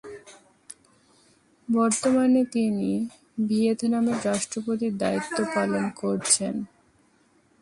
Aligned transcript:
বর্তমানে 1.67 2.41
তিনি 2.53 2.91
ভিয়েতনামের 3.47 4.17
রাষ্ট্রপতির 4.25 4.93
দায়িত্ব 4.97 5.37
পালন 5.55 5.83
করছেন। 6.01 6.55